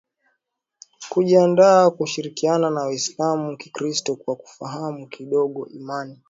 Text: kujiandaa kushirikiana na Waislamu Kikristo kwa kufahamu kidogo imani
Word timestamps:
kujiandaa 1.09 1.89
kushirikiana 1.91 2.69
na 2.69 2.81
Waislamu 2.81 3.57
Kikristo 3.57 4.15
kwa 4.15 4.35
kufahamu 4.35 5.07
kidogo 5.07 5.67
imani 5.67 6.19